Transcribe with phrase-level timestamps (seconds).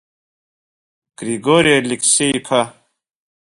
[1.19, 2.61] Григори Алеқсеи-иԥа!